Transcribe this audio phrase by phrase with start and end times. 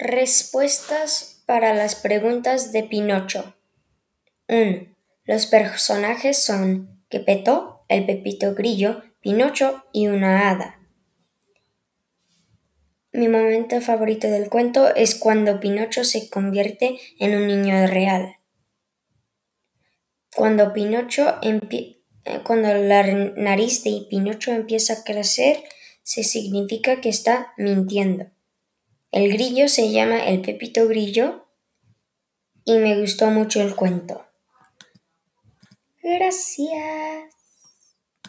[0.00, 3.56] Respuestas para las preguntas de Pinocho.
[4.48, 4.94] 1.
[5.24, 10.80] Los personajes son Quepeto, el Pepito Grillo, Pinocho y una hada.
[13.10, 18.36] Mi momento favorito del cuento es cuando Pinocho se convierte en un niño real.
[20.32, 25.64] Cuando Pinocho eh, cuando la nariz de Pinocho empieza a crecer,
[26.04, 28.30] se significa que está mintiendo.
[29.10, 31.46] El grillo se llama el Pepito Grillo
[32.64, 34.26] y me gustó mucho el cuento.
[36.02, 37.37] Gracias.